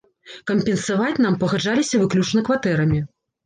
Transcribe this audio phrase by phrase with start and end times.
[0.51, 3.07] Кампенсаваць нам пагаджаліся выключна кватэрамі.